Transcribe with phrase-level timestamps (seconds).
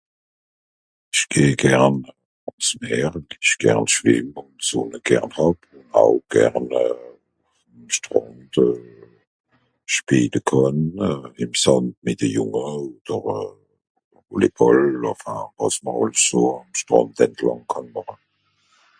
[1.11, 1.97] isch geh gern
[2.51, 5.59] àns meer isch gern schwìmme d'sonne gern hàb
[6.01, 7.11] aw gern euh
[7.97, 8.65] strànde
[9.93, 10.81] schpeele kànn
[11.43, 11.63] ebs...
[12.03, 13.53] mìt de jùnge ùn nòch euh
[14.27, 17.13] volleybàll enfin wàs mr àlso àm strànd...
[17.71, 18.15] kànn màche